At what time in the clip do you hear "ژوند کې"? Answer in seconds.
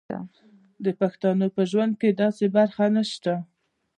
1.71-2.09